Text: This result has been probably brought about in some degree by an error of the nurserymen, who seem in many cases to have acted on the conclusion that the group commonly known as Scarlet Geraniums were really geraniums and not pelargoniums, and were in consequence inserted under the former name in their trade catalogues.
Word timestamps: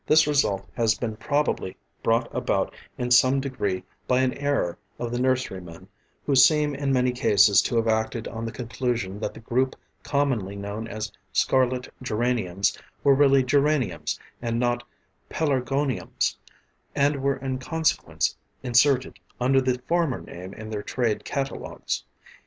This 0.07 0.25
result 0.25 0.67
has 0.75 0.95
been 0.97 1.15
probably 1.15 1.77
brought 2.01 2.27
about 2.35 2.73
in 2.97 3.11
some 3.11 3.39
degree 3.39 3.83
by 4.07 4.21
an 4.21 4.33
error 4.33 4.79
of 4.97 5.11
the 5.11 5.19
nurserymen, 5.21 5.87
who 6.25 6.35
seem 6.35 6.73
in 6.73 6.91
many 6.91 7.11
cases 7.11 7.61
to 7.61 7.75
have 7.75 7.87
acted 7.87 8.27
on 8.27 8.43
the 8.43 8.51
conclusion 8.51 9.19
that 9.19 9.35
the 9.35 9.39
group 9.39 9.75
commonly 10.01 10.55
known 10.55 10.87
as 10.87 11.11
Scarlet 11.33 11.87
Geraniums 12.01 12.75
were 13.03 13.13
really 13.13 13.43
geraniums 13.43 14.19
and 14.41 14.59
not 14.59 14.81
pelargoniums, 15.29 16.35
and 16.95 17.21
were 17.21 17.37
in 17.37 17.59
consequence 17.59 18.35
inserted 18.63 19.19
under 19.39 19.61
the 19.61 19.79
former 19.87 20.19
name 20.21 20.55
in 20.55 20.71
their 20.71 20.81
trade 20.81 21.23
catalogues. 21.23 22.03